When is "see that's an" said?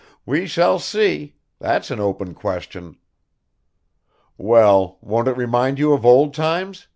0.79-1.99